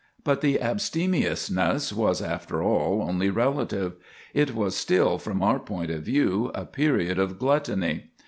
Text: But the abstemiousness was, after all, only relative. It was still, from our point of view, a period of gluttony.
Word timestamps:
But 0.23 0.41
the 0.41 0.59
abstemiousness 0.59 1.93
was, 1.93 2.23
after 2.23 2.63
all, 2.63 3.03
only 3.07 3.29
relative. 3.29 3.97
It 4.33 4.55
was 4.55 4.75
still, 4.75 5.19
from 5.19 5.43
our 5.43 5.59
point 5.59 5.91
of 5.91 6.01
view, 6.01 6.49
a 6.55 6.65
period 6.65 7.19
of 7.19 7.37
gluttony. 7.37 8.05